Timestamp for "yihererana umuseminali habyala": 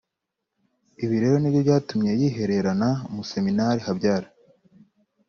2.19-4.27